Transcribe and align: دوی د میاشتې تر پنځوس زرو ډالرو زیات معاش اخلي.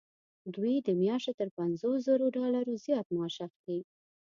دوی 0.55 0.75
د 0.87 0.89
میاشتې 1.01 1.31
تر 1.39 1.47
پنځوس 1.57 1.97
زرو 2.07 2.25
ډالرو 2.37 2.73
زیات 2.85 3.07
معاش 3.15 3.35
اخلي. 3.47 3.79